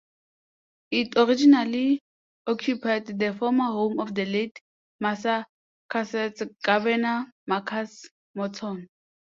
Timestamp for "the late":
4.15-4.59